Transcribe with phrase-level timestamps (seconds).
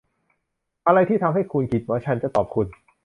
[0.87, 2.67] อะไรที่ทำให้คุณคิดว่าฉันจะตอบคุณ